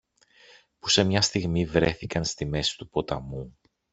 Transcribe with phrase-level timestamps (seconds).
[0.79, 3.57] που σε μια στιγμή βρέθηκαν στη μέση του ποταμού